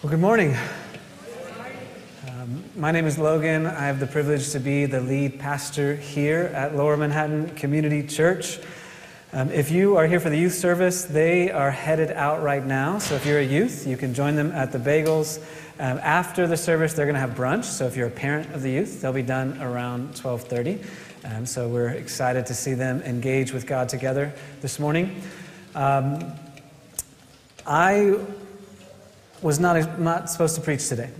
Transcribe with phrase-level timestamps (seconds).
[0.00, 0.56] Well, good morning.
[2.28, 3.66] Um, my name is Logan.
[3.66, 8.60] I have the privilege to be the lead pastor here at Lower Manhattan Community Church.
[9.32, 13.00] Um, if you are here for the youth service, they are headed out right now.
[13.00, 15.40] So if you're a youth, you can join them at the Bagels.
[15.80, 17.64] Um, after the service, they're going to have brunch.
[17.64, 20.78] So if you're a parent of the youth, they'll be done around 12:30.
[21.24, 25.20] Um, so we're excited to see them engage with God together this morning.
[25.74, 26.34] Um,
[27.66, 28.16] I
[29.42, 31.10] was not, not supposed to preach today.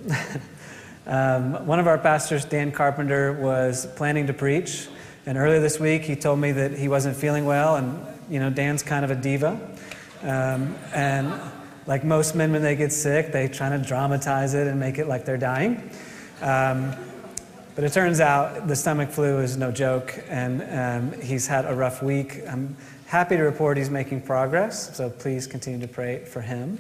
[1.07, 4.89] um, one of our pastors, Dan Carpenter, was planning to preach.
[5.27, 7.77] And earlier this week, he told me that he wasn't feeling well.
[7.77, 9.61] And, you know, Dan's kind of a diva.
[10.23, 11.33] Um, and
[11.87, 15.07] like most men, when they get sick, they try to dramatize it and make it
[15.07, 15.91] like they're dying.
[16.41, 16.95] Um,
[17.75, 21.73] but it turns out the stomach flu is no joke, and um, he's had a
[21.73, 22.41] rough week.
[22.51, 22.77] I'm
[23.07, 26.79] happy to report he's making progress, so please continue to pray for him.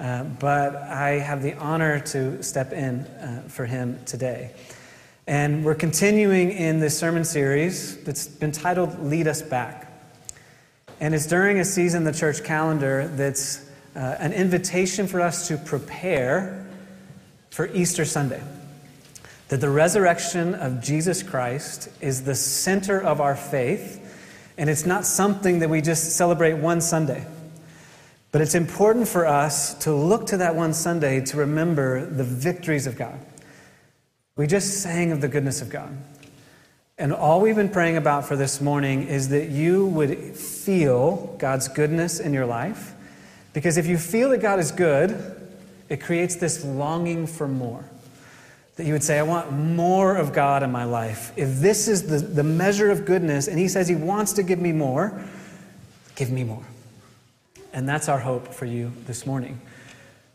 [0.00, 4.52] Uh, but I have the honor to step in uh, for him today.
[5.26, 9.92] And we're continuing in this sermon series that's been titled Lead Us Back.
[11.00, 15.48] And it's during a season in the church calendar that's uh, an invitation for us
[15.48, 16.66] to prepare
[17.50, 18.42] for Easter Sunday.
[19.48, 24.00] That the resurrection of Jesus Christ is the center of our faith,
[24.56, 27.26] and it's not something that we just celebrate one Sunday.
[28.38, 32.86] But it's important for us to look to that one Sunday to remember the victories
[32.86, 33.18] of God.
[34.36, 35.90] We just sang of the goodness of God.
[36.98, 41.66] And all we've been praying about for this morning is that you would feel God's
[41.66, 42.94] goodness in your life.
[43.54, 45.20] Because if you feel that God is good,
[45.88, 47.84] it creates this longing for more.
[48.76, 51.32] That you would say, I want more of God in my life.
[51.34, 54.60] If this is the, the measure of goodness, and He says He wants to give
[54.60, 55.24] me more,
[56.14, 56.62] give me more.
[57.78, 59.60] And that's our hope for you this morning.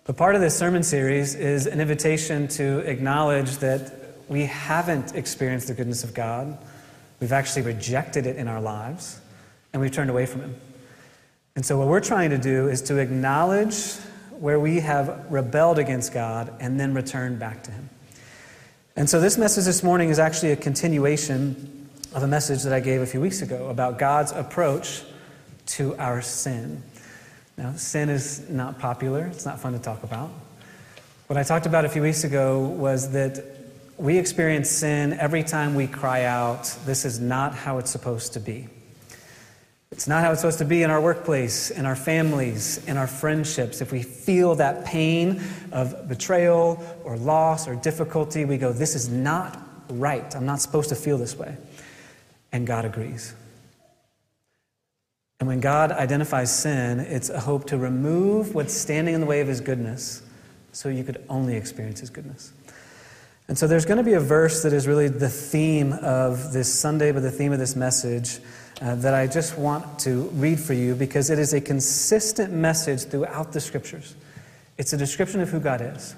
[0.06, 5.68] But part of this sermon series is an invitation to acknowledge that we haven't experienced
[5.68, 6.58] the goodness of God.
[7.20, 9.20] We've actually rejected it in our lives,
[9.74, 10.56] and we've turned away from Him.
[11.58, 13.96] And so, what we're trying to do is to acknowledge
[14.40, 17.90] where we have rebelled against God and then return back to Him.
[18.96, 22.80] And so, this message this morning is actually a continuation of a message that I
[22.80, 25.04] gave a few weeks ago about God's approach
[25.66, 26.82] to our sin.
[27.58, 30.32] Now, sin is not popular, it's not fun to talk about.
[31.28, 33.44] What I talked about a few weeks ago was that
[33.98, 38.40] we experience sin every time we cry out, This is not how it's supposed to
[38.40, 38.68] be.
[39.92, 43.06] It's not how it's supposed to be in our workplace, in our families, in our
[43.06, 43.80] friendships.
[43.80, 45.42] If we feel that pain
[45.72, 50.36] of betrayal or loss or difficulty, we go, This is not right.
[50.36, 51.56] I'm not supposed to feel this way.
[52.52, 53.36] And God agrees.
[55.44, 59.42] And when God identifies sin, it's a hope to remove what's standing in the way
[59.42, 60.24] of his goodness
[60.72, 62.54] so you could only experience his goodness.
[63.50, 66.74] And so there's going to be a verse that is really the theme of this
[66.74, 68.40] Sunday, but the theme of this message
[68.82, 73.04] uh, that I just want to read for you because it is a consistent message
[73.04, 74.16] throughout the scriptures.
[74.78, 76.16] It's a description of who God is.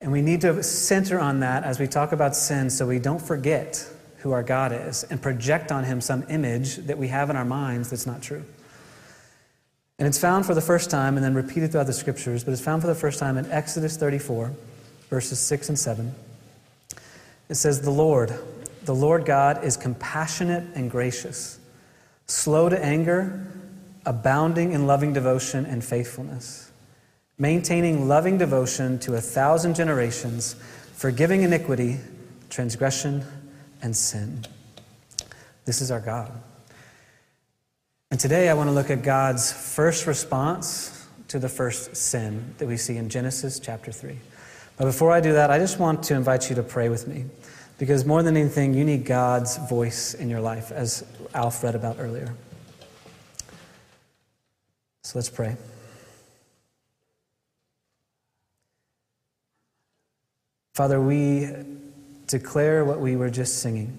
[0.00, 3.22] And we need to center on that as we talk about sin so we don't
[3.22, 3.88] forget
[4.22, 7.44] who our God is and project on him some image that we have in our
[7.44, 8.44] minds that's not true.
[9.98, 12.60] And it's found for the first time and then repeated throughout the scriptures, but it's
[12.60, 14.52] found for the first time in Exodus 34,
[15.10, 16.14] verses 6 and 7.
[17.48, 18.32] It says, The Lord,
[18.84, 21.58] the Lord God is compassionate and gracious,
[22.26, 23.46] slow to anger,
[24.06, 26.70] abounding in loving devotion and faithfulness,
[27.38, 30.54] maintaining loving devotion to a thousand generations,
[30.94, 31.98] forgiving iniquity,
[32.50, 33.24] transgression,
[33.82, 34.44] and sin.
[35.64, 36.32] This is our God.
[38.10, 42.66] And today I want to look at God's first response to the first sin that
[42.66, 44.18] we see in Genesis chapter 3.
[44.76, 47.24] But before I do that, I just want to invite you to pray with me.
[47.78, 51.04] Because more than anything, you need God's voice in your life, as
[51.34, 52.34] Alf read about earlier.
[55.02, 55.56] So let's pray.
[60.74, 61.48] Father, we
[62.32, 63.98] declare what we were just singing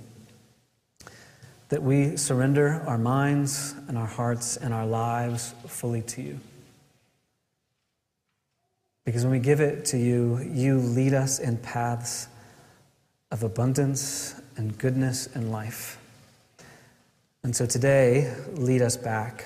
[1.70, 6.40] that we surrender our minds and our hearts and our lives fully to you.
[9.06, 12.28] Because when we give it to you, you lead us in paths
[13.32, 15.98] of abundance and goodness and life.
[17.42, 19.46] And so today, lead us back.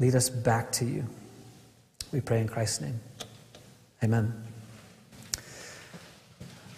[0.00, 1.04] Lead us back to you.
[2.12, 2.98] We pray in Christ's name.
[4.02, 4.49] Amen.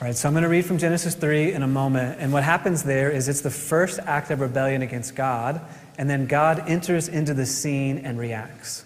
[0.02, 2.18] All right, so I'm going to read from Genesis 3 in a moment.
[2.18, 5.60] And what happens there is it's the first act of rebellion against God,
[5.96, 8.84] and then God enters into the scene and reacts.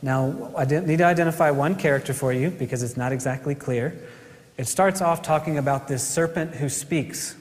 [0.00, 4.00] Now, I need to identify one character for you because it's not exactly clear.
[4.56, 7.34] It starts off talking about this serpent who speaks.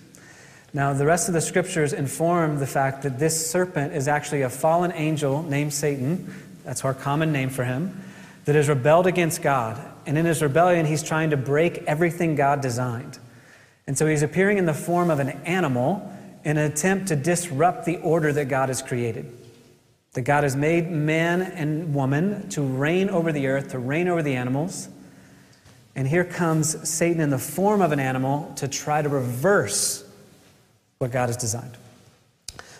[0.73, 4.49] Now, the rest of the scriptures inform the fact that this serpent is actually a
[4.49, 6.33] fallen angel named Satan.
[6.63, 8.02] That's our common name for him,
[8.45, 9.81] that has rebelled against God.
[10.05, 13.19] And in his rebellion, he's trying to break everything God designed.
[13.87, 16.09] And so he's appearing in the form of an animal
[16.43, 19.31] in an attempt to disrupt the order that God has created.
[20.13, 24.21] That God has made man and woman to reign over the earth, to reign over
[24.21, 24.89] the animals.
[25.95, 30.03] And here comes Satan in the form of an animal to try to reverse
[30.97, 31.77] what God has designed.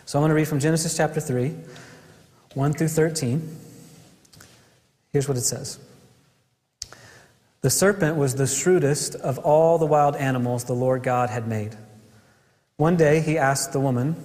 [0.05, 1.55] So I'm going to read from Genesis chapter 3,
[2.53, 3.59] 1 through 13.
[5.13, 5.79] Here's what it says
[7.61, 11.77] The serpent was the shrewdest of all the wild animals the Lord God had made.
[12.77, 14.15] One day he asked the woman,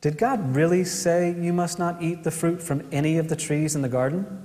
[0.00, 3.76] Did God really say you must not eat the fruit from any of the trees
[3.76, 4.42] in the garden?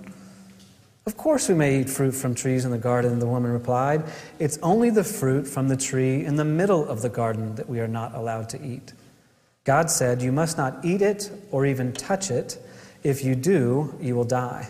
[1.08, 4.04] Of course we may eat fruit from trees in the garden, the woman replied.
[4.38, 7.80] It's only the fruit from the tree in the middle of the garden that we
[7.80, 8.94] are not allowed to eat.
[9.64, 12.64] God said, You must not eat it or even touch it.
[13.04, 14.70] If you do, you will die.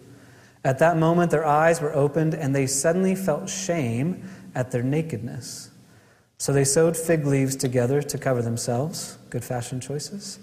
[0.63, 5.71] At that moment, their eyes were opened, and they suddenly felt shame at their nakedness.
[6.37, 9.17] So they sewed fig leaves together to cover themselves.
[9.29, 10.39] Good fashion choices.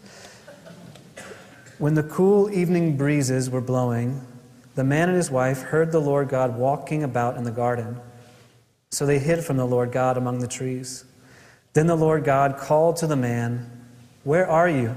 [1.78, 4.26] When the cool evening breezes were blowing,
[4.74, 8.00] the man and his wife heard the Lord God walking about in the garden.
[8.90, 11.04] So they hid from the Lord God among the trees.
[11.72, 13.70] Then the Lord God called to the man,
[14.24, 14.96] Where are you?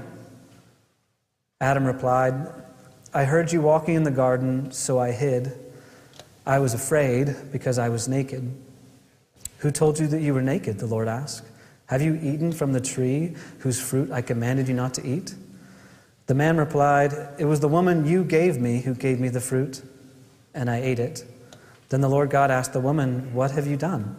[1.60, 2.34] Adam replied,
[3.14, 5.52] I heard you walking in the garden, so I hid.
[6.46, 8.50] I was afraid because I was naked.
[9.58, 10.78] Who told you that you were naked?
[10.78, 11.44] The Lord asked.
[11.86, 15.34] Have you eaten from the tree whose fruit I commanded you not to eat?
[16.26, 19.82] The man replied, It was the woman you gave me who gave me the fruit,
[20.54, 21.24] and I ate it.
[21.90, 24.16] Then the Lord God asked the woman, What have you done?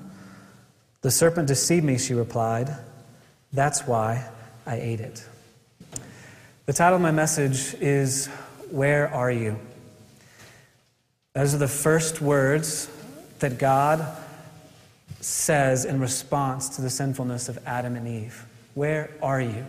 [1.01, 2.75] The serpent deceived me, she replied.
[3.51, 4.29] That's why
[4.67, 5.25] I ate it.
[6.67, 8.29] The title of my message is
[8.73, 9.59] Where Are You?
[11.35, 12.89] Those are the first words
[13.37, 14.03] that God
[15.21, 18.43] says in response to the sinfulness of Adam and Eve.
[18.73, 19.63] Where are you?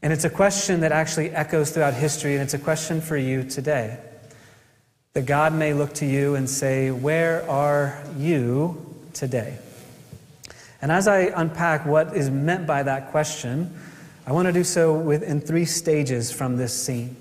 [0.00, 3.42] And it's a question that actually echoes throughout history, and it's a question for you
[3.42, 3.98] today.
[5.14, 9.58] That God may look to you and say, Where are you today?
[10.80, 13.76] And as I unpack what is meant by that question,
[14.24, 17.16] I want to do so within three stages from this scene.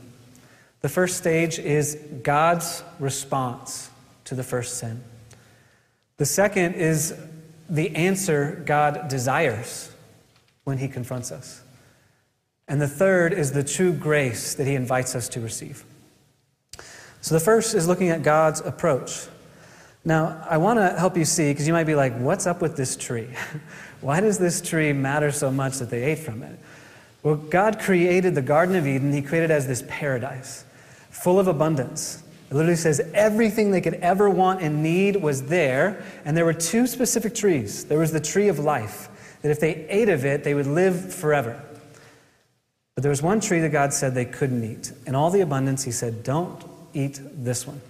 [0.87, 3.89] The first stage is God's response
[4.23, 5.03] to the first sin.
[6.15, 7.13] The second is
[7.69, 9.91] the answer God desires
[10.63, 11.61] when he confronts us.
[12.69, 15.83] And the third is the true grace that he invites us to receive.
[17.19, 19.27] So the first is looking at God's approach.
[20.05, 22.77] Now, I want to help you see, because you might be like, what's up with
[22.77, 23.27] this tree?
[23.99, 26.57] Why does this tree matter so much that they ate from it?
[27.23, 30.63] Well, God created the Garden of Eden, He created as this paradise
[31.21, 32.23] full of abundance.
[32.49, 36.53] It literally says everything they could ever want and need was there, and there were
[36.53, 37.85] two specific trees.
[37.85, 39.09] There was the tree of life,
[39.41, 41.61] that if they ate of it, they would live forever.
[42.95, 44.91] But there was one tree that God said they couldn't eat.
[45.05, 47.81] In all the abundance, He said, Don't eat this one.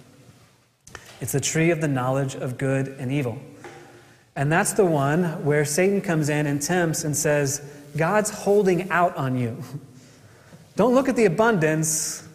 [1.20, 3.38] It's the tree of the knowledge of good and evil.
[4.36, 7.60] And that's the one where Satan comes in and tempts and says,
[7.96, 9.62] God's holding out on you.
[10.76, 12.27] Don't look at the abundance,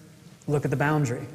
[0.48, 1.26] look at the boundary.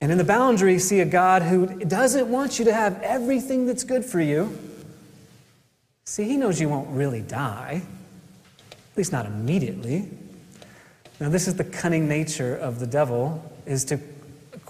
[0.00, 3.84] And in the boundary, see a God who doesn't want you to have everything that's
[3.84, 4.58] good for you.
[6.04, 7.82] See, He knows you won't really die,
[8.70, 10.10] at least not immediately.
[11.20, 13.98] Now, this is the cunning nature of the devil, is to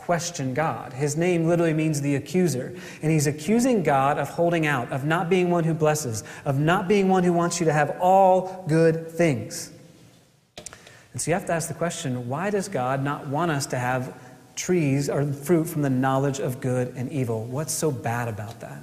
[0.04, 0.92] question God.
[0.92, 2.74] His name literally means the accuser.
[3.00, 6.86] And he's accusing God of holding out, of not being one who blesses, of not
[6.88, 9.72] being one who wants you to have all good things.
[11.14, 13.78] And so you have to ask the question why does God not want us to
[13.78, 14.20] have
[14.56, 17.44] trees or fruit from the knowledge of good and evil?
[17.44, 18.82] What's so bad about that?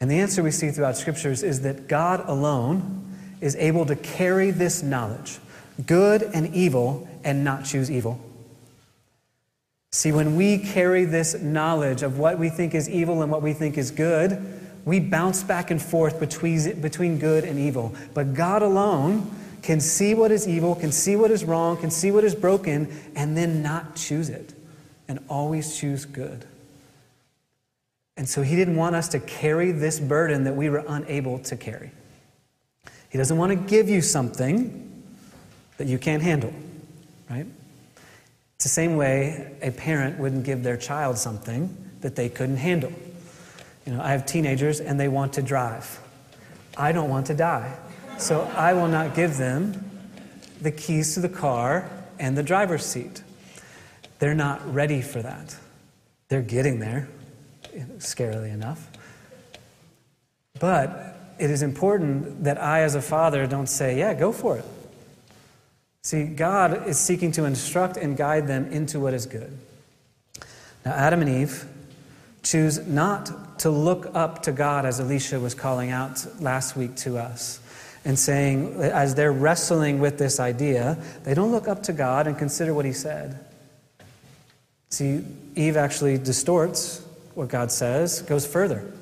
[0.00, 3.04] And the answer we see throughout scriptures is that God alone
[3.40, 5.38] is able to carry this knowledge
[5.86, 8.20] good and evil and not choose evil.
[9.90, 13.52] See, when we carry this knowledge of what we think is evil and what we
[13.52, 17.94] think is good, we bounce back and forth between, between good and evil.
[18.12, 19.30] But God alone
[19.64, 22.86] can see what is evil, can see what is wrong, can see what is broken,
[23.16, 24.52] and then not choose it,
[25.08, 26.44] and always choose good.
[28.18, 31.56] And so He didn't want us to carry this burden that we were unable to
[31.56, 31.92] carry.
[33.08, 35.02] He doesn't want to give you something
[35.78, 36.52] that you can't handle,
[37.30, 37.46] right?
[38.56, 42.92] It's the same way a parent wouldn't give their child something that they couldn't handle.
[43.86, 46.00] You know, I have teenagers and they want to drive.
[46.76, 47.78] I don't want to die.
[48.18, 49.90] So I will not give them
[50.60, 53.22] the keys to the car and the driver's seat.
[54.18, 55.56] They're not ready for that.
[56.28, 57.08] They're getting there,
[57.98, 58.88] scarily enough.
[60.58, 64.64] But it is important that I, as a father, don't say, Yeah, go for it.
[66.02, 69.58] See, God is seeking to instruct and guide them into what is good.
[70.84, 71.66] Now, Adam and Eve
[72.42, 77.18] choose not to look up to God as Alicia was calling out last week to
[77.18, 77.60] us
[78.04, 82.36] and saying, as they're wrestling with this idea, they don't look up to God and
[82.36, 83.38] consider what He said.
[84.90, 85.24] See,
[85.56, 88.92] Eve actually distorts what God says, goes further.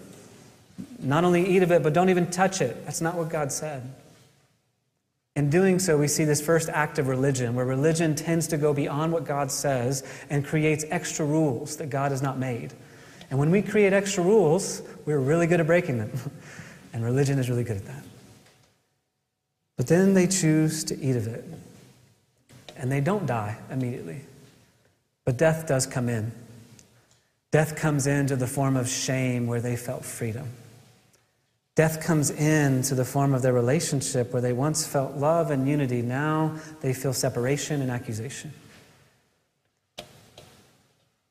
[0.99, 2.85] Not only eat of it, but don't even touch it.
[2.85, 3.83] That's not what God said.
[5.35, 8.75] In doing so, we see this first act of religion, where religion tends to go
[8.75, 12.73] beyond what God says and creates extra rules that God has not made.
[13.31, 16.13] And when we create extra rules, we're really good at breaking them.
[16.93, 18.05] and religion is really good at that.
[19.83, 21.45] But then they choose to eat of it.
[22.77, 24.21] And they don't die immediately.
[25.25, 26.31] But death does come in.
[27.51, 30.49] Death comes into the form of shame where they felt freedom.
[31.75, 36.01] Death comes into the form of their relationship where they once felt love and unity.
[36.01, 38.53] Now they feel separation and accusation.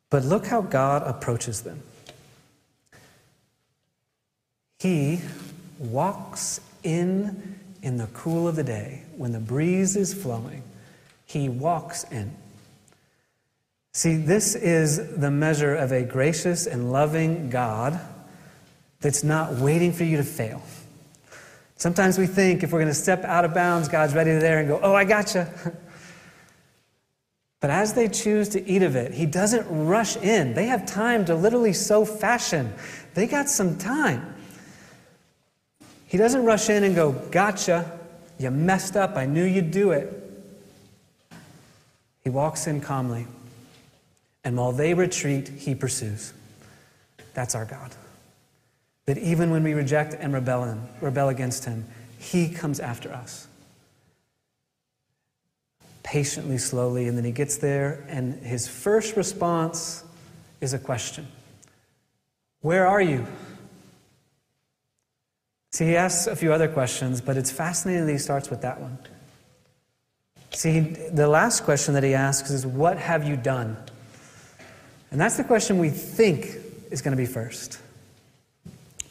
[0.10, 1.82] But look how God approaches them.
[4.78, 5.22] He
[5.80, 10.64] walks in in the cool of the day when the breeze is flowing.
[11.26, 12.36] He walks in.
[13.94, 18.00] See, this is the measure of a gracious and loving God
[19.02, 20.62] that's not waiting for you to fail.
[21.76, 24.68] Sometimes we think if we're going to step out of bounds, God's ready there and
[24.68, 25.52] go, Oh, I gotcha.
[27.60, 30.56] But as they choose to eat of it, He doesn't rush in.
[30.56, 32.74] They have time to literally sow fashion.
[33.14, 34.34] They got some time.
[36.12, 37.90] He doesn't rush in and go, Gotcha.
[38.38, 39.16] You messed up.
[39.16, 40.12] I knew you'd do it.
[42.26, 43.28] He walks in calmly.
[44.44, 46.34] And while they retreat, He pursues.
[47.34, 47.96] That's our God.
[49.06, 51.86] That even when we reject and rebel, him, rebel against him,
[52.20, 53.48] he comes after us.
[56.04, 60.04] Patiently, slowly, and then he gets there, and his first response
[60.60, 61.26] is a question
[62.60, 63.26] Where are you?
[65.72, 68.82] See, he asks a few other questions, but it's fascinating that he starts with that
[68.82, 68.98] one.
[70.52, 73.78] See, the last question that he asks is, What have you done?
[75.12, 76.58] And that's the question we think
[76.90, 77.80] is going to be first.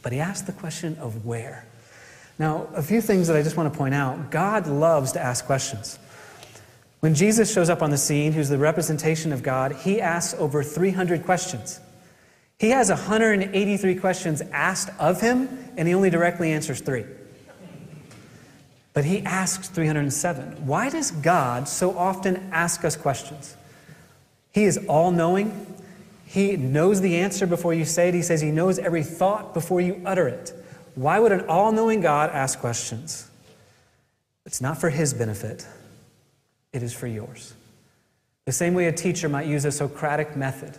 [0.03, 1.67] But he asked the question of where.
[2.39, 5.45] Now, a few things that I just want to point out God loves to ask
[5.45, 5.99] questions.
[7.01, 10.63] When Jesus shows up on the scene, who's the representation of God, he asks over
[10.63, 11.81] 300 questions.
[12.61, 15.49] He has 183 questions asked of him,
[15.79, 17.07] and he only directly answers three.
[18.93, 20.67] But he asks 307.
[20.67, 23.57] Why does God so often ask us questions?
[24.53, 25.75] He is all knowing,
[26.27, 28.15] he knows the answer before you say it.
[28.15, 30.53] He says he knows every thought before you utter it.
[30.95, 33.31] Why would an all knowing God ask questions?
[34.45, 35.67] It's not for his benefit,
[36.75, 37.55] it is for yours.
[38.45, 40.77] The same way a teacher might use a Socratic method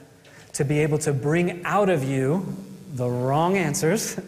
[0.53, 2.45] to be able to bring out of you
[2.93, 4.19] the wrong answers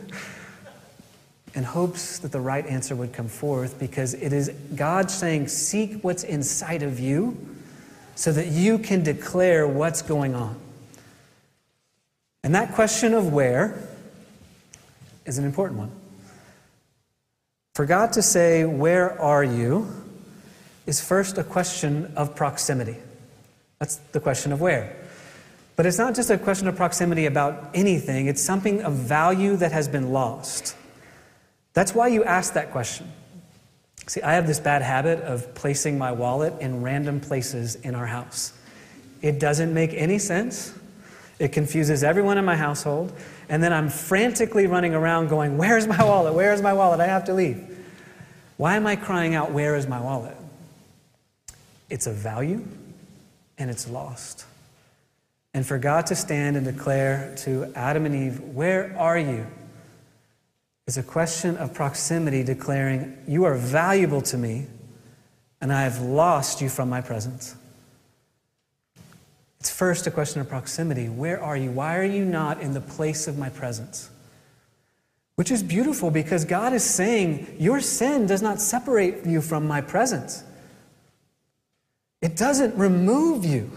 [1.54, 6.04] in hopes that the right answer would come forth because it is God saying, Seek
[6.04, 7.38] what's inside of you
[8.16, 10.60] so that you can declare what's going on.
[12.44, 13.88] And that question of where
[15.26, 15.92] is an important one.
[17.76, 20.04] For God to say, Where are you?
[20.86, 22.98] is first a question of proximity.
[23.80, 24.96] That's the question of where.
[25.76, 29.72] But it's not just a question of proximity about anything, it's something of value that
[29.72, 30.76] has been lost.
[31.74, 33.12] That's why you ask that question.
[34.08, 38.06] See, I have this bad habit of placing my wallet in random places in our
[38.06, 38.54] house.
[39.22, 40.78] It doesn't make any sense.
[41.40, 43.14] It confuses everyone in my household.
[43.50, 46.34] And then I'm frantically running around going, Where's my wallet?
[46.34, 47.00] Where's my wallet?
[47.00, 47.70] I have to leave.
[48.58, 50.38] Why am I crying out, Where is my wallet?
[51.90, 52.66] It's a value
[53.58, 54.46] and it's lost.
[55.54, 59.46] And for God to stand and declare to Adam and Eve, Where are you?
[60.88, 64.68] is a question of proximity, declaring, You are valuable to me,
[65.62, 67.56] and I have lost you from my presence.
[69.60, 71.08] It's first a question of proximity.
[71.08, 71.72] Where are you?
[71.72, 74.10] Why are you not in the place of my presence?
[75.36, 79.80] Which is beautiful because God is saying, Your sin does not separate you from my
[79.80, 80.44] presence.
[82.22, 83.72] It doesn't remove you.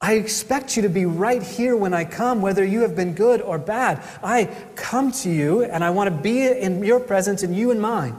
[0.00, 3.42] I expect you to be right here when I come, whether you have been good
[3.42, 4.02] or bad.
[4.22, 7.80] I come to you and I want to be in your presence and you in
[7.80, 8.18] mine.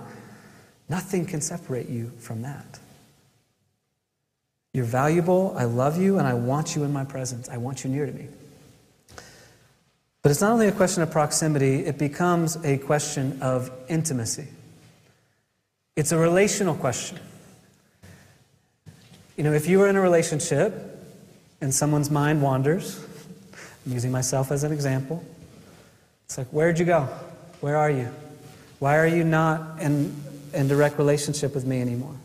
[0.89, 2.79] Nothing can separate you from that.
[4.73, 5.55] You're valuable.
[5.57, 7.49] I love you and I want you in my presence.
[7.49, 8.27] I want you near to me.
[10.21, 14.47] But it's not only a question of proximity, it becomes a question of intimacy.
[15.95, 17.19] It's a relational question.
[19.35, 21.00] You know, if you are in a relationship
[21.61, 22.99] and someone's mind wanders,
[23.85, 25.23] I'm using myself as an example.
[26.25, 27.07] It's like, where'd you go?
[27.61, 28.09] Where are you?
[28.79, 30.15] Why are you not in,
[30.53, 32.15] in direct relationship with me anymore?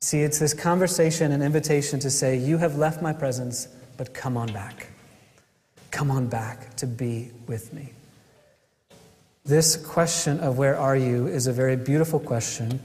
[0.00, 4.36] See, it's this conversation and invitation to say, You have left my presence, but come
[4.36, 4.88] on back.
[5.90, 7.92] Come on back to be with me.
[9.44, 12.80] This question of where are you is a very beautiful question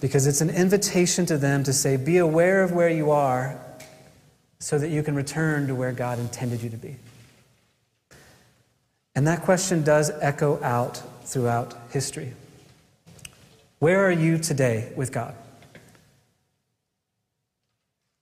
[0.00, 3.58] because it's an invitation to them to say, Be aware of where you are
[4.58, 6.96] so that you can return to where God intended you to be?
[9.14, 12.34] And that question does echo out throughout history.
[13.78, 15.34] Where are you today with God?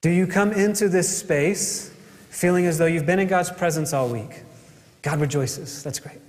[0.02, 1.92] Do you come into this space
[2.30, 4.42] feeling as though you've been in God's presence all week?
[5.02, 5.82] God rejoices.
[5.82, 6.20] That's great.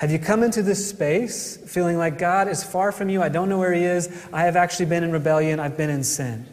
[0.00, 3.22] Have you come into this space feeling like God is far from you?
[3.22, 4.08] I don't know where He is.
[4.32, 5.60] I have actually been in rebellion.
[5.60, 6.46] I've been in sin.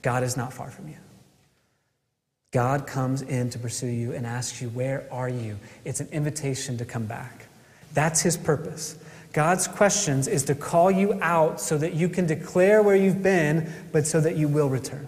[0.00, 0.96] God is not far from you.
[2.50, 5.58] God comes in to pursue you and asks you, Where are you?
[5.84, 7.46] It's an invitation to come back.
[7.92, 8.98] That's his purpose.
[9.32, 13.70] God's questions is to call you out so that you can declare where you've been,
[13.92, 15.06] but so that you will return.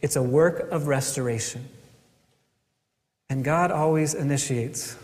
[0.00, 1.68] It's a work of restoration.
[3.28, 4.96] And God always initiates.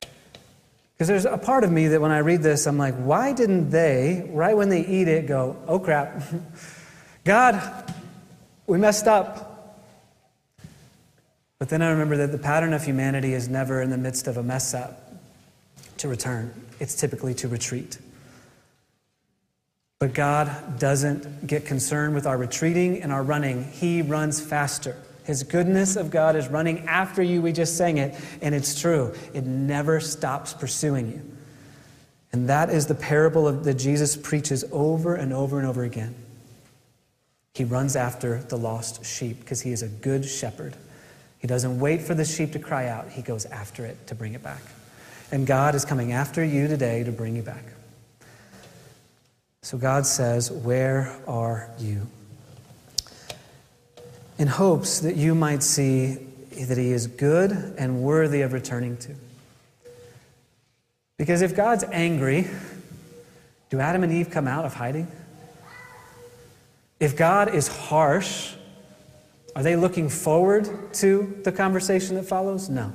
[0.00, 3.70] Because there's a part of me that when I read this, I'm like, why didn't
[3.70, 6.22] they, right when they eat it, go, oh crap,
[7.24, 7.94] God,
[8.66, 9.51] we messed up.
[11.62, 14.36] But then I remember that the pattern of humanity is never in the midst of
[14.36, 15.12] a mess up
[15.98, 17.98] to return, it's typically to retreat.
[20.00, 24.96] But God doesn't get concerned with our retreating and our running, He runs faster.
[25.22, 27.40] His goodness of God is running after you.
[27.40, 29.14] We just sang it, and it's true.
[29.32, 31.22] It never stops pursuing you.
[32.32, 36.16] And that is the parable of, that Jesus preaches over and over and over again.
[37.54, 40.74] He runs after the lost sheep because he is a good shepherd.
[41.42, 44.32] He doesn't wait for the sheep to cry out, he goes after it to bring
[44.34, 44.62] it back.
[45.32, 47.64] And God is coming after you today to bring you back.
[49.62, 52.06] So God says, Where are you?
[54.38, 56.14] In hopes that you might see
[56.66, 59.14] that He is good and worthy of returning to.
[61.16, 62.48] Because if God's angry,
[63.70, 65.08] do Adam and Eve come out of hiding?
[67.00, 68.54] If God is harsh,
[69.54, 72.68] are they looking forward to the conversation that follows?
[72.68, 72.92] No.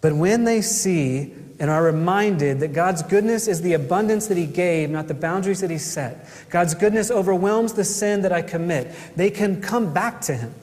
[0.00, 4.46] But when they see and are reminded that God's goodness is the abundance that He
[4.46, 8.94] gave, not the boundaries that He set, God's goodness overwhelms the sin that I commit,
[9.16, 10.54] they can come back to Him.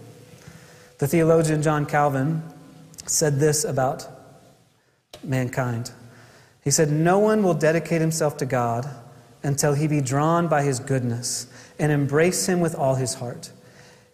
[1.00, 2.44] The theologian John Calvin
[3.06, 4.08] said this about
[5.24, 5.92] mankind.
[6.64, 8.88] He said, No one will dedicate himself to God
[9.44, 13.52] until he be drawn by His goodness and embrace Him with all his heart.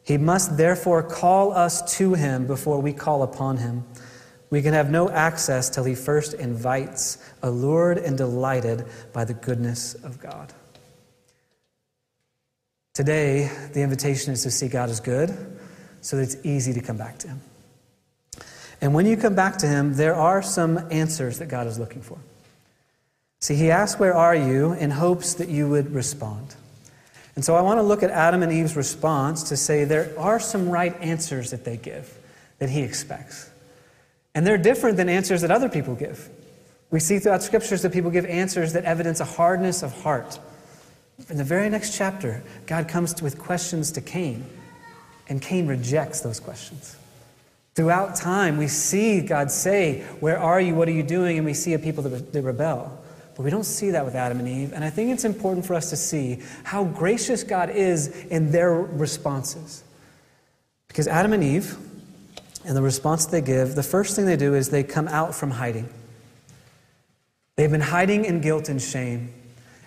[0.10, 3.84] He must therefore call us to him before we call upon him.
[4.50, 9.94] We can have no access till he first invites, allured and delighted by the goodness
[9.94, 10.52] of God.
[12.96, 15.30] Today, the invitation is to see God as good
[16.02, 17.42] so that it's easy to come back to him.
[18.82, 22.02] And when you come back to him, there are some answers that God is looking
[22.02, 22.18] for.
[23.42, 24.74] See, he asks, Where are you?
[24.74, 26.56] in hopes that you would respond.
[27.40, 30.42] And so I want to look at Adam and Eve's response to say there are
[30.42, 32.18] some right answers that they give
[32.58, 33.50] that he expects.
[34.36, 36.28] And they're different than answers that other people give.
[36.92, 40.38] We see throughout scriptures that people give answers that evidence a hardness of heart.
[41.30, 44.46] In the very next chapter, God comes with questions to Cain,
[45.30, 46.98] and Cain rejects those questions.
[47.74, 50.76] Throughout time, we see God say, Where are you?
[50.76, 51.38] What are you doing?
[51.38, 53.02] And we see a people that rebel.
[53.40, 54.74] But we don't see that with Adam and Eve.
[54.74, 58.74] And I think it's important for us to see how gracious God is in their
[58.74, 59.82] responses.
[60.90, 61.78] Because Adam and Eve,
[62.66, 65.52] and the response they give, the first thing they do is they come out from
[65.52, 65.88] hiding.
[67.56, 69.34] They've been hiding in guilt and shame,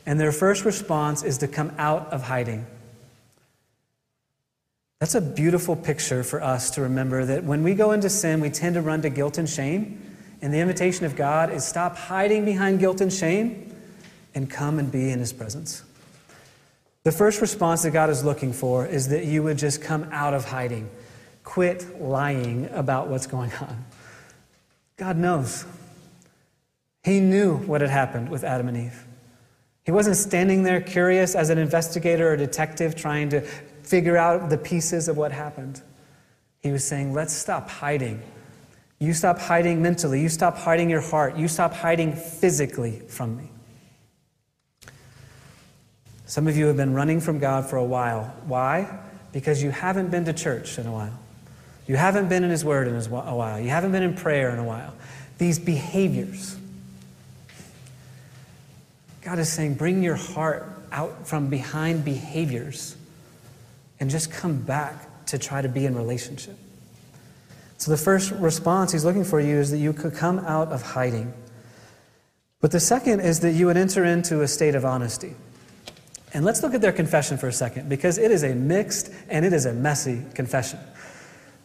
[0.07, 2.65] and their first response is to come out of hiding.
[4.99, 8.49] That's a beautiful picture for us to remember that when we go into sin, we
[8.49, 10.12] tend to run to guilt and shame.
[10.43, 13.75] And the invitation of God is stop hiding behind guilt and shame
[14.35, 15.85] and come and be in His presence.
[17.05, 20.35] The first response that God is looking for is that you would just come out
[20.35, 20.91] of hiding.
[21.45, 23.85] Quit lying about what's going on.
[24.97, 25.65] God knows.
[27.03, 29.07] He knew what had happened with Adam and Eve.
[29.85, 34.59] He wasn't standing there curious as an investigator or detective trying to figure out the
[34.59, 35.83] pieces of what happened.
[36.61, 38.23] He was saying, let's stop hiding.
[39.03, 40.21] You stop hiding mentally.
[40.21, 41.37] You stop hiding your heart.
[41.37, 43.51] You stop hiding physically from me.
[46.25, 48.33] Some of you have been running from God for a while.
[48.47, 49.01] Why?
[49.33, 51.19] Because you haven't been to church in a while.
[51.89, 53.59] You haven't been in His Word in a while.
[53.59, 54.95] You haven't been in prayer in a while.
[55.37, 56.57] These behaviors.
[59.23, 62.95] God is saying, bring your heart out from behind behaviors
[63.99, 66.57] and just come back to try to be in relationship.
[67.83, 70.83] So the first response he's looking for you is that you could come out of
[70.83, 71.35] hiding.
[72.61, 75.35] But the second is that you would enter into a state of honesty.
[76.33, 79.45] And let's look at their confession for a second, because it is a mixed and
[79.45, 80.79] it is a messy confession.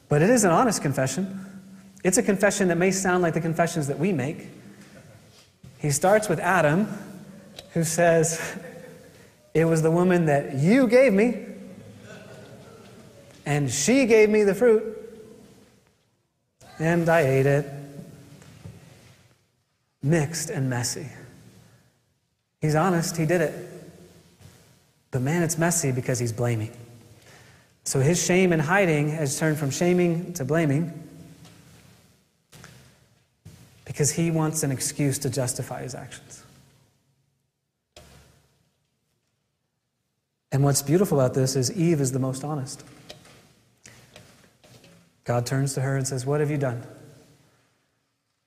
[0.10, 1.40] But it is an honest confession.
[2.04, 4.48] It's a confession that may sound like the confessions that we make.
[5.78, 6.88] He starts with Adam,
[7.74, 8.58] who says,
[9.54, 11.46] It was the woman that you gave me
[13.46, 14.97] and she gave me the fruit,
[16.80, 17.66] and I ate it.
[20.04, 21.08] Mixed and messy.
[22.62, 23.54] He's honest, he did it.
[25.12, 26.76] But man, it's messy because he's blaming.
[27.84, 30.92] So his shame and hiding has turned from shaming to blaming
[33.86, 36.44] because he wants an excuse to justify his actions.
[40.52, 42.84] And what's beautiful about this is Eve is the most honest.
[45.28, 46.82] God turns to her and says, What have you done?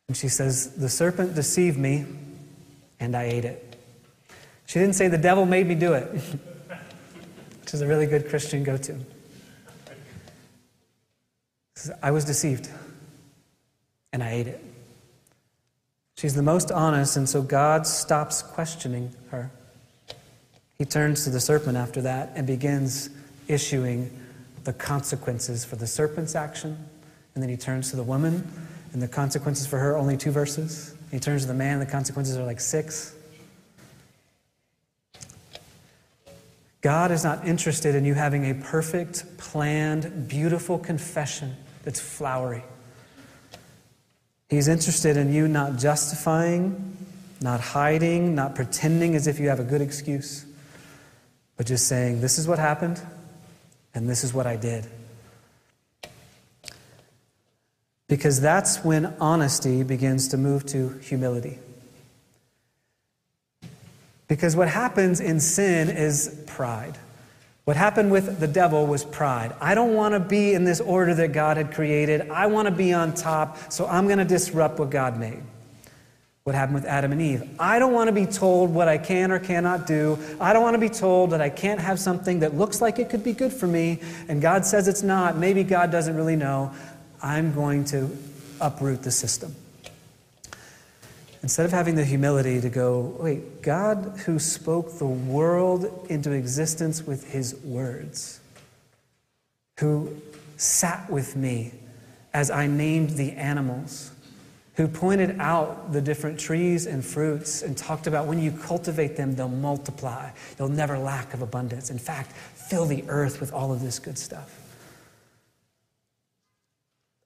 [0.09, 2.07] And she says, The serpent deceived me,
[2.99, 3.77] and I ate it.
[4.65, 6.09] She didn't say, The devil made me do it,
[7.61, 8.97] which is a really good Christian go to.
[12.03, 12.71] I was deceived,
[14.15, 14.65] and I ate it.
[16.17, 19.51] She's the most honest, and so God stops questioning her.
[20.79, 23.11] He turns to the serpent after that and begins
[23.49, 24.11] issuing
[24.65, 26.77] the consequences for the serpent's action.
[27.35, 28.51] And then he turns to the woman,
[28.93, 30.95] and the consequences for her, only two verses.
[31.11, 33.15] He turns to the man, the consequences are like six.
[36.81, 42.65] God is not interested in you having a perfect, planned, beautiful confession that's flowery.
[44.49, 46.97] He's interested in you not justifying,
[47.41, 50.45] not hiding, not pretending as if you have a good excuse,
[51.57, 53.01] but just saying, This is what happened.
[53.95, 54.87] And this is what I did.
[58.09, 61.59] Because that's when honesty begins to move to humility.
[64.27, 66.99] Because what happens in sin is pride.
[67.65, 69.55] What happened with the devil was pride.
[69.61, 72.31] I don't want to be in this order that God had created.
[72.31, 75.43] I want to be on top, so I'm going to disrupt what God made
[76.45, 77.49] what happened with Adam and Eve.
[77.59, 80.19] I don't want to be told what I can or cannot do.
[80.41, 83.11] I don't want to be told that I can't have something that looks like it
[83.11, 85.37] could be good for me, and God says it's not.
[85.37, 86.73] Maybe God doesn't really know.
[87.23, 88.17] I'm going to
[88.61, 89.55] uproot the system.
[91.43, 97.03] Instead of having the humility to go, wait, God who spoke the world into existence
[97.03, 98.41] with his words,
[99.79, 100.15] who
[100.57, 101.73] sat with me
[102.35, 104.11] as I named the animals
[104.81, 109.37] who pointed out the different trees and fruits and talked about when you cultivate them,
[109.37, 110.31] they'll multiply.
[110.59, 111.91] You'll never lack of abundance.
[111.91, 114.59] In fact, fill the earth with all of this good stuff.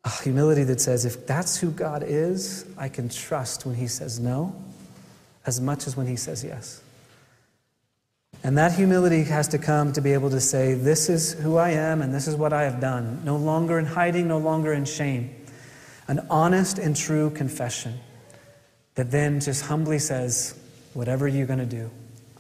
[0.04, 4.18] A humility that says, if that's who God is, I can trust when He says
[4.18, 4.52] no
[5.46, 6.82] as much as when He says yes.
[8.42, 11.70] And that humility has to come to be able to say, This is who I
[11.70, 13.22] am and this is what I have done.
[13.24, 15.36] No longer in hiding, no longer in shame
[16.08, 17.98] an honest and true confession
[18.94, 20.58] that then just humbly says,
[20.94, 21.90] Whatever you're going to do,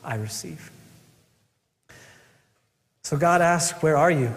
[0.04, 0.70] I receive.
[3.02, 4.32] So God asks, Where are you?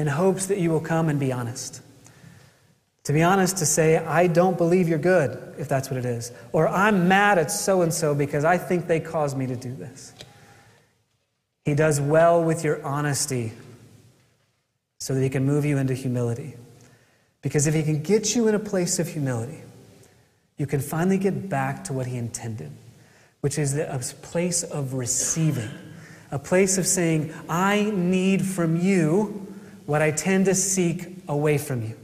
[0.00, 1.82] in hopes that you will come and be honest.
[3.04, 6.32] To be honest, to say, I don't believe you're good, if that's what it is.
[6.52, 9.74] Or I'm mad at so and so because I think they caused me to do
[9.74, 10.14] this.
[11.64, 13.52] He does well with your honesty
[15.00, 16.54] so that he can move you into humility.
[17.42, 19.62] Because if he can get you in a place of humility,
[20.56, 22.70] you can finally get back to what he intended,
[23.40, 25.70] which is a place of receiving,
[26.30, 29.46] a place of saying, I need from you
[29.86, 31.96] what I tend to seek away from you.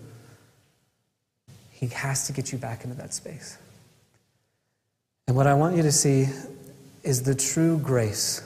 [1.71, 3.59] He has to get you back into that space.
[5.27, 6.27] And what I want you to see
[7.03, 8.43] is the true grace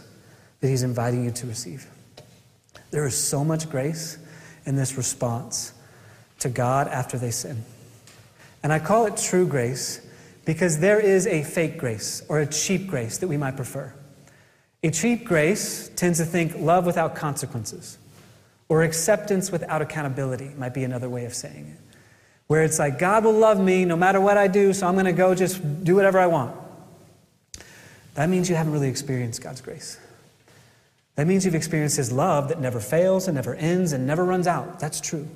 [0.61, 1.87] that he's inviting you to receive.
[2.91, 4.19] There is so much grace
[4.67, 5.73] in this response
[6.41, 7.65] to God after they sin.
[8.63, 10.07] And I call it true grace
[10.45, 13.95] because there is a fake grace or a cheap grace that we might prefer.
[14.83, 17.99] A cheap grace tends to think love without consequences
[18.69, 21.95] or acceptance without accountability, might be another way of saying it.
[22.47, 25.07] Where it's like, God will love me no matter what I do, so I'm going
[25.07, 26.57] to go just do whatever I want.
[28.15, 29.99] That means you haven't really experienced God's grace.
[31.17, 34.47] That means you've experienced His love that never fails and never ends and never runs
[34.47, 34.81] out.
[34.81, 35.29] That's true.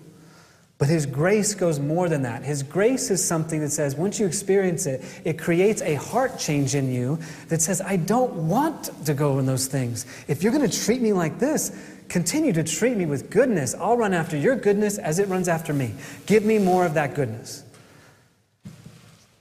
[0.76, 2.42] But His grace goes more than that.
[2.42, 6.74] His grace is something that says, once you experience it, it creates a heart change
[6.74, 10.04] in you that says, I don't want to go in those things.
[10.26, 13.74] If you're going to treat me like this, continue to treat me with goodness.
[13.74, 15.94] I'll run after your goodness as it runs after me.
[16.26, 17.62] Give me more of that goodness.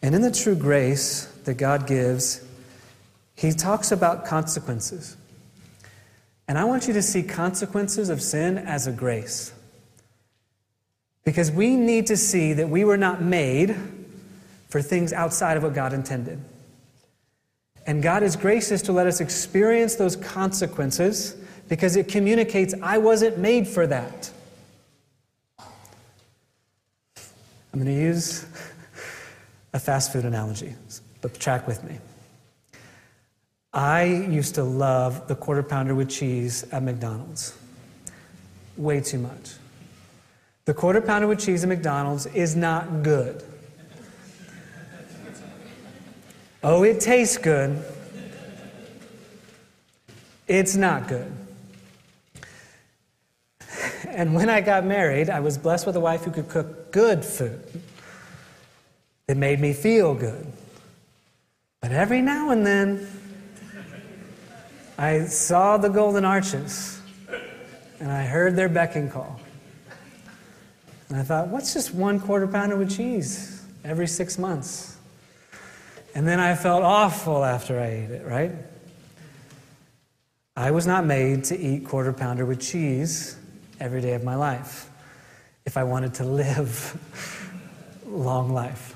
[0.04, 2.46] And in the true grace that God gives,
[3.36, 5.18] He talks about consequences.
[6.48, 9.52] And I want you to see consequences of sin as a grace.
[11.24, 13.76] Because we need to see that we were not made
[14.70, 16.40] for things outside of what God intended.
[17.86, 21.36] And God is gracious to let us experience those consequences
[21.70, 24.32] because it communicates, I wasn't made for that.
[25.60, 28.46] I'm going to use
[29.74, 30.76] a fast food analogy,
[31.22, 31.98] but track with me.
[33.74, 37.58] I used to love the quarter pounder with cheese at McDonald's.
[38.78, 39.54] Way too much.
[40.66, 43.44] The quarter pounder with cheese at McDonald's is not good.
[46.64, 47.84] Oh, it tastes good.
[50.48, 51.32] It's not good.
[54.08, 57.26] And when I got married, I was blessed with a wife who could cook good
[57.26, 57.82] food.
[59.28, 60.46] It made me feel good.
[61.82, 63.08] But every now and then,
[64.98, 67.02] I saw the golden arches
[68.00, 69.40] and I heard their becking call.
[71.14, 74.98] And I thought, what's just one quarter pounder with cheese every six months?
[76.16, 78.52] And then I felt awful after I ate it, right?
[80.56, 83.38] I was not made to eat quarter pounder with cheese
[83.80, 84.90] every day of my life
[85.68, 86.98] if I wanted to live
[88.08, 88.96] long life.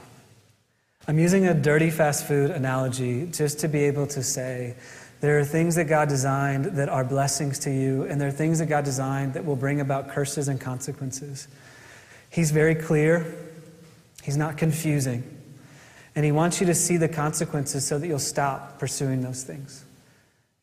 [1.08, 4.76] I'm using a dirty fast food analogy just to be able to say
[5.22, 8.58] there are things that God designed that are blessings to you, and there are things
[8.58, 11.48] that God designed that will bring about curses and consequences.
[12.30, 13.36] He's very clear,
[14.24, 15.24] He's not confusing.
[16.16, 19.86] And He wants you to see the consequences so that you'll stop pursuing those things.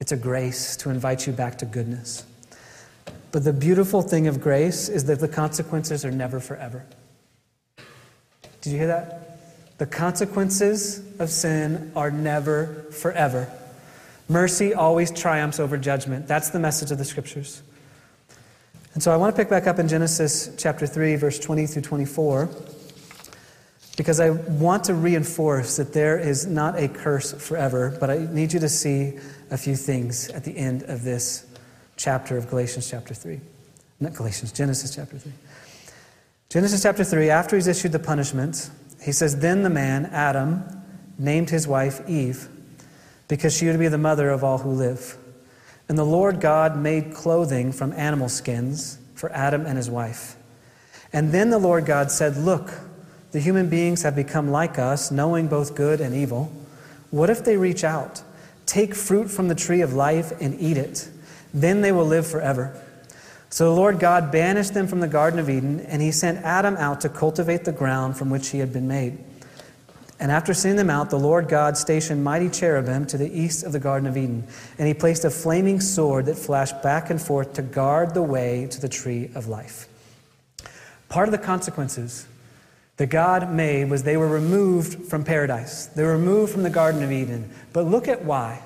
[0.01, 2.25] It's a grace to invite you back to goodness.
[3.33, 6.85] But the beautiful thing of grace is that the consequences are never forever.
[8.61, 9.39] Did you hear that?
[9.79, 13.51] The consequences of sin are never forever.
[14.29, 16.27] Mercy always triumphs over judgment.
[16.29, 17.63] That's the message of the scriptures.
[18.95, 21.83] And so I want to pick back up in Genesis chapter 3, verse 20 through
[21.83, 22.49] 24,
[23.97, 28.53] because I want to reinforce that there is not a curse forever, but I need
[28.53, 29.19] you to see
[29.51, 31.45] a few things at the end of this
[31.97, 33.41] chapter of Galatians chapter 3.
[33.99, 35.33] Not Galatians, Genesis chapter 3.
[36.49, 38.71] Genesis chapter 3, after he's issued the punishment,
[39.03, 40.65] he says, Then the man, Adam,
[41.19, 42.49] named his wife Eve
[43.27, 45.17] because she would be the mother of all who live.
[45.95, 50.35] And the Lord God made clothing from animal skins for Adam and his wife.
[51.13, 52.73] And then the Lord God said, Look,
[53.31, 56.51] the human beings have become like us, knowing both good and evil.
[57.13, 58.23] What if they reach out,
[58.67, 61.09] take fruit from the tree of life, and eat it?
[61.55, 62.77] Then they will live forever.
[63.49, 66.77] So the Lord God banished them from the Garden of Eden, and he sent Adam
[66.77, 69.17] out to cultivate the ground from which he had been made.
[70.21, 73.73] And after sending them out, the Lord God stationed mighty cherubim to the east of
[73.73, 74.47] the Garden of Eden.
[74.79, 78.69] And he placed a flaming sword that flashed back and forth to guard the way
[78.71, 79.89] to the tree of life.
[81.09, 82.27] Part of the consequences
[82.97, 87.03] that God made was they were removed from paradise, they were removed from the Garden
[87.03, 87.51] of Eden.
[87.73, 88.63] But look at why.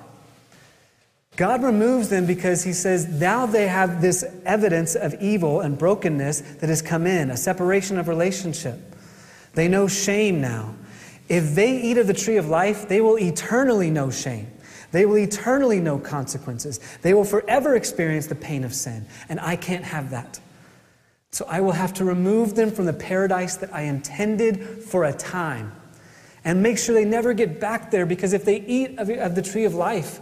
[1.37, 6.41] God removes them because he says now they have this evidence of evil and brokenness
[6.41, 8.77] that has come in, a separation of relationship.
[9.55, 10.75] They know shame now.
[11.29, 14.51] If they eat of the tree of life, they will eternally know shame.
[14.91, 16.81] They will eternally know consequences.
[17.03, 19.07] They will forever experience the pain of sin.
[19.29, 20.41] And I can't have that.
[21.31, 25.12] So I will have to remove them from the paradise that I intended for a
[25.12, 25.73] time
[26.45, 29.64] and make sure they never get back there because if they eat of the tree
[29.64, 30.21] of life,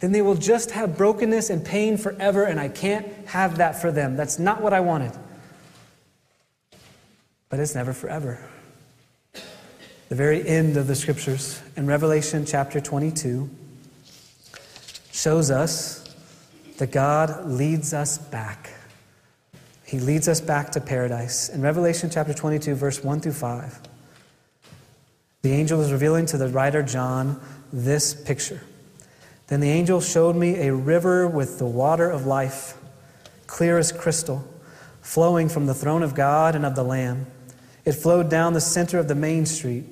[0.00, 3.92] then they will just have brokenness and pain forever, and I can't have that for
[3.92, 4.16] them.
[4.16, 5.12] That's not what I wanted.
[7.48, 8.44] But it's never forever.
[10.12, 13.48] The very end of the scriptures in Revelation chapter 22
[15.10, 16.14] shows us
[16.76, 18.74] that God leads us back.
[19.86, 21.48] He leads us back to paradise.
[21.48, 23.80] In Revelation chapter 22, verse 1 through 5,
[25.40, 27.40] the angel is revealing to the writer John
[27.72, 28.60] this picture.
[29.46, 32.76] Then the angel showed me a river with the water of life,
[33.46, 34.46] clear as crystal,
[35.00, 37.24] flowing from the throne of God and of the Lamb.
[37.86, 39.86] It flowed down the center of the main street.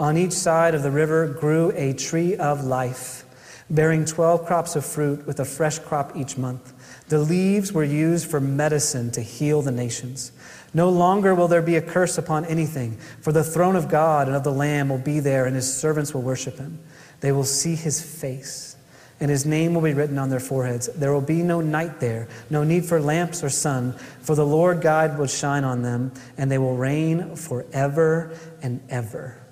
[0.00, 3.24] On each side of the river grew a tree of life,
[3.70, 6.72] bearing 12 crops of fruit with a fresh crop each month.
[7.08, 10.32] The leaves were used for medicine to heal the nations.
[10.72, 14.36] No longer will there be a curse upon anything, for the throne of God and
[14.36, 16.80] of the Lamb will be there, and his servants will worship him.
[17.20, 18.74] They will see his face,
[19.20, 20.88] and his name will be written on their foreheads.
[20.88, 24.80] There will be no night there, no need for lamps or sun, for the Lord
[24.80, 29.43] God will shine on them, and they will reign forever and ever.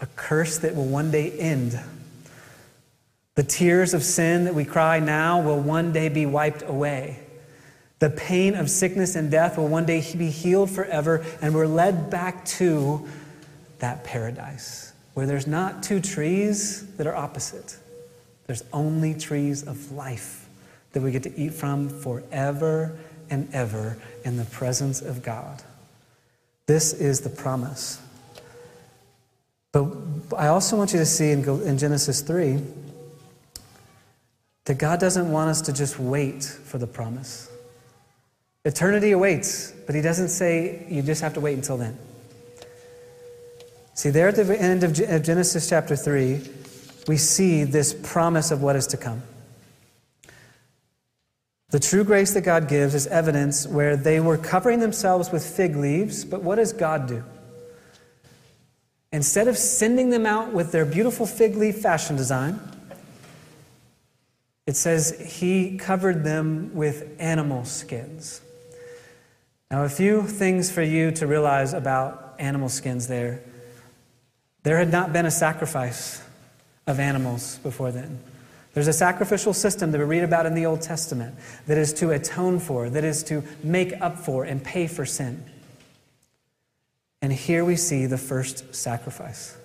[0.00, 1.78] A curse that will one day end
[3.36, 7.20] the tears of sin that we cry now will one day be wiped away.
[7.98, 12.08] The pain of sickness and death will one day be healed forever, and we're led
[12.10, 13.06] back to
[13.78, 17.78] that paradise where there's not two trees that are opposite.
[18.46, 20.48] There's only trees of life
[20.92, 25.62] that we get to eat from forever and ever in the presence of God.
[26.66, 28.00] This is the promise.
[29.76, 32.62] But I also want you to see in Genesis 3
[34.64, 37.50] that God doesn't want us to just wait for the promise.
[38.64, 41.98] Eternity awaits, but He doesn't say you just have to wait until then.
[43.92, 46.40] See, there at the end of Genesis chapter 3,
[47.06, 49.22] we see this promise of what is to come.
[51.68, 55.76] The true grace that God gives is evidence where they were covering themselves with fig
[55.76, 57.22] leaves, but what does God do?
[59.16, 62.60] Instead of sending them out with their beautiful fig leaf fashion design,
[64.66, 68.42] it says he covered them with animal skins.
[69.70, 73.40] Now, a few things for you to realize about animal skins there.
[74.64, 76.22] There had not been a sacrifice
[76.86, 78.20] of animals before then.
[78.74, 82.10] There's a sacrificial system that we read about in the Old Testament that is to
[82.10, 85.42] atone for, that is to make up for and pay for sin.
[87.22, 89.56] And here we see the first sacrifice.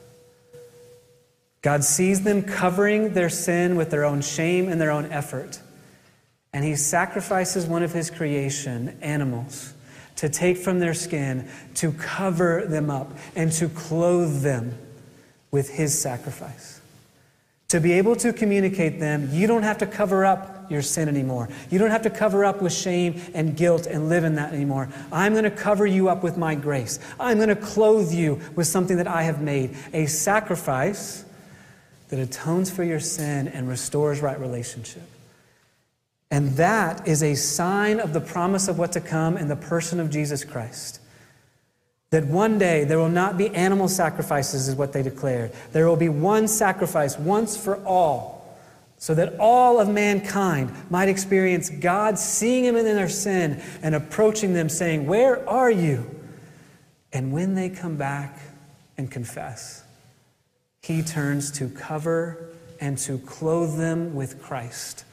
[1.62, 5.60] God sees them covering their sin with their own shame and their own effort.
[6.54, 9.74] And he sacrifices one of his creation, animals,
[10.18, 14.78] to take from their skin, to cover them up, and to clothe them
[15.52, 16.82] with his sacrifice.
[17.70, 21.50] To be able to communicate them, you don't have to cover up your sin anymore.
[21.70, 24.90] You don't have to cover up with shame and guilt and live in that anymore.
[25.12, 27.00] I'm going to cover you up with my grace.
[27.20, 31.26] I'm going to clothe you with something that I have made a sacrifice
[32.10, 35.04] that atones for your sin and restores right relationship.
[36.30, 40.00] And that is a sign of the promise of what to come in the person
[40.00, 41.02] of Jesus Christ.
[42.10, 45.52] That one day there will not be animal sacrifices, is what they declared.
[45.72, 48.41] There will be one sacrifice once for all,
[49.02, 54.54] so that all of mankind might experience God seeing them in their sin and approaching
[54.54, 56.08] them, saying, Where are you?
[57.12, 58.38] And when they come back
[59.00, 59.84] and confess,
[60.84, 65.04] he turns to cover and to clothe them with Christ.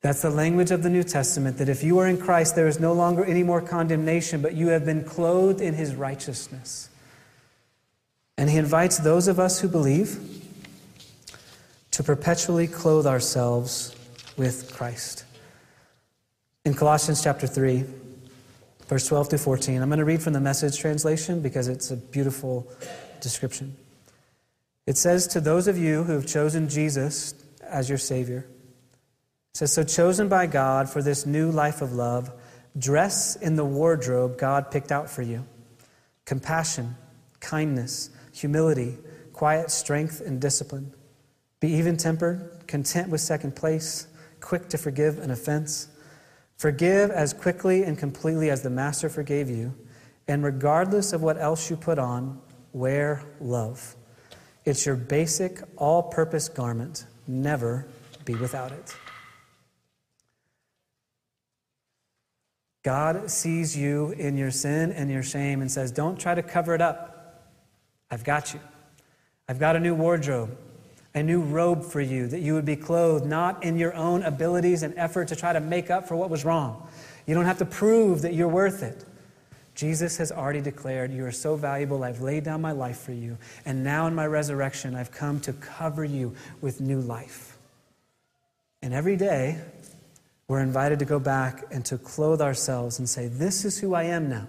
[0.00, 2.80] That's the language of the New Testament that if you are in Christ, there is
[2.80, 6.88] no longer any more condemnation, but you have been clothed in his righteousness.
[8.38, 10.33] And he invites those of us who believe
[11.94, 13.94] to perpetually clothe ourselves
[14.36, 15.24] with Christ.
[16.64, 17.84] In Colossians chapter 3,
[18.88, 21.96] verse 12 through 14, I'm going to read from the message translation because it's a
[21.96, 22.66] beautiful
[23.20, 23.76] description.
[24.88, 27.32] It says to those of you who have chosen Jesus
[27.62, 28.38] as your Savior,
[29.52, 32.28] it says, So chosen by God for this new life of love,
[32.76, 35.46] dress in the wardrobe God picked out for you
[36.24, 36.96] compassion,
[37.38, 38.98] kindness, humility,
[39.32, 40.92] quiet strength, and discipline.
[41.64, 44.06] Be even tempered, content with second place,
[44.42, 45.88] quick to forgive an offense.
[46.58, 49.74] Forgive as quickly and completely as the Master forgave you,
[50.28, 52.38] and regardless of what else you put on,
[52.74, 53.96] wear love.
[54.66, 57.06] It's your basic, all purpose garment.
[57.26, 57.86] Never
[58.26, 58.94] be without it.
[62.82, 66.74] God sees you in your sin and your shame and says, Don't try to cover
[66.74, 67.48] it up.
[68.10, 68.60] I've got you.
[69.48, 70.58] I've got a new wardrobe,
[71.14, 74.82] a new robe for you, that you would be clothed not in your own abilities
[74.82, 76.88] and effort to try to make up for what was wrong.
[77.26, 79.04] You don't have to prove that you're worth it.
[79.74, 83.38] Jesus has already declared, You are so valuable, I've laid down my life for you.
[83.64, 87.58] And now in my resurrection, I've come to cover you with new life.
[88.82, 89.60] And every day,
[90.46, 94.04] we're invited to go back and to clothe ourselves and say, This is who I
[94.04, 94.46] am now.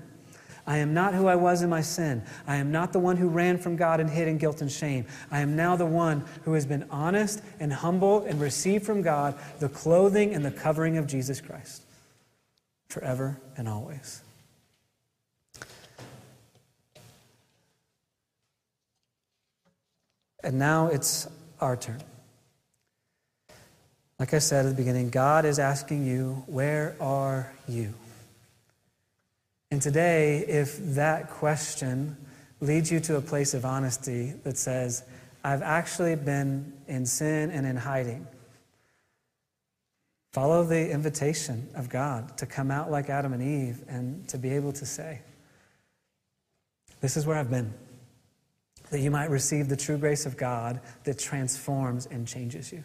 [0.67, 2.23] I am not who I was in my sin.
[2.47, 5.05] I am not the one who ran from God and hid in guilt and shame.
[5.29, 9.35] I am now the one who has been honest and humble and received from God
[9.59, 11.83] the clothing and the covering of Jesus Christ
[12.89, 14.21] forever and always.
[20.43, 21.27] And now it's
[21.59, 22.01] our turn.
[24.19, 27.93] Like I said at the beginning, God is asking you, Where are you?
[29.71, 32.17] And today, if that question
[32.61, 35.03] leads you to a place of honesty that says,
[35.43, 38.25] I've actually been in sin and in hiding,
[40.33, 44.49] follow the invitation of God to come out like Adam and Eve and to be
[44.49, 45.21] able to say,
[47.01, 47.73] This is where I've been.
[48.91, 52.83] That you might receive the true grace of God that transforms and changes you.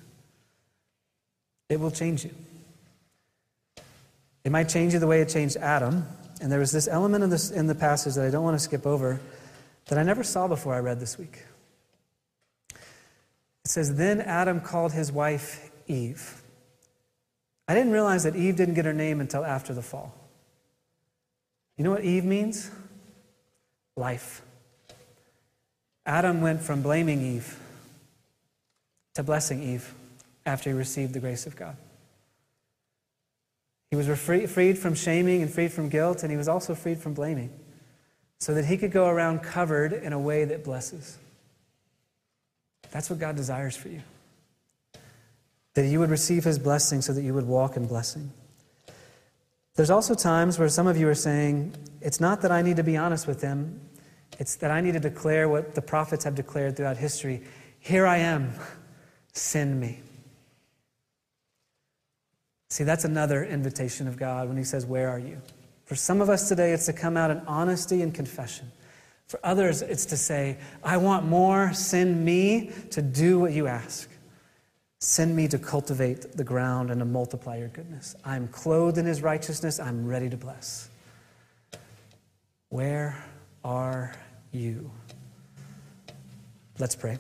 [1.69, 2.35] It will change you.
[4.45, 6.07] It might change you the way it changed Adam.
[6.41, 8.65] And there was this element in, this, in the passage that I don't want to
[8.65, 9.21] skip over
[9.87, 11.43] that I never saw before I read this week.
[12.73, 16.43] It says, Then Adam called his wife Eve.
[17.69, 20.15] I didn't realize that Eve didn't get her name until after the fall.
[21.77, 22.71] You know what Eve means?
[23.97, 24.43] Life.
[26.07, 27.59] Adam went from blaming Eve
[29.15, 29.95] to blessing Eve
[30.47, 31.77] after he received the grace of God.
[33.91, 37.13] He was freed from shaming and freed from guilt, and he was also freed from
[37.13, 37.51] blaming,
[38.39, 41.19] so that he could go around covered in a way that blesses.
[42.93, 44.03] That's what God desires for you.
[45.75, 48.33] That you would receive his blessing so that you would walk in blessing.
[49.75, 52.83] There's also times where some of you are saying, it's not that I need to
[52.83, 53.81] be honest with them,
[54.39, 57.43] it's that I need to declare what the prophets have declared throughout history.
[57.79, 58.53] Here I am,
[59.33, 60.01] send me.
[62.71, 65.41] See, that's another invitation of God when He says, Where are you?
[65.85, 68.71] For some of us today, it's to come out in honesty and confession.
[69.27, 71.73] For others, it's to say, I want more.
[71.73, 74.09] Send me to do what you ask.
[75.01, 78.15] Send me to cultivate the ground and to multiply your goodness.
[78.25, 79.81] I'm clothed in His righteousness.
[79.81, 80.91] I'm ready to bless.
[82.69, 83.21] Where
[83.65, 84.15] are
[84.53, 84.91] you?
[86.79, 87.19] Let's pray.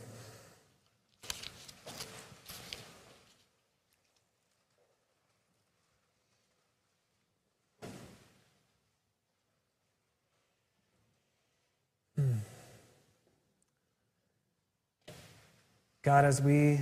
[16.02, 16.80] God, as we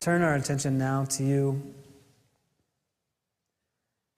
[0.00, 1.74] turn our attention now to you,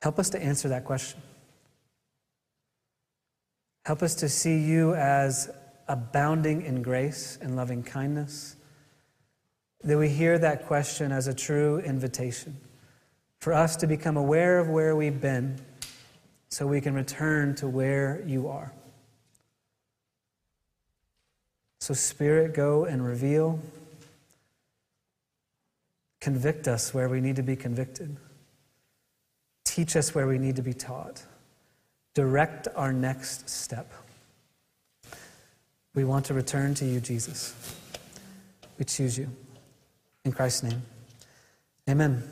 [0.02, 1.20] help us to answer that question.
[3.86, 5.48] Help us to see you as
[5.88, 8.56] abounding in grace and loving kindness.
[9.82, 12.58] That we hear that question as a true invitation
[13.38, 15.58] for us to become aware of where we've been
[16.48, 18.72] so we can return to where you are.
[21.78, 23.60] So, Spirit, go and reveal.
[26.20, 28.16] Convict us where we need to be convicted.
[29.64, 31.22] Teach us where we need to be taught.
[32.14, 33.92] Direct our next step.
[35.94, 37.54] We want to return to you, Jesus.
[38.78, 39.28] We choose you.
[40.24, 40.82] In Christ's name,
[41.88, 42.22] amen.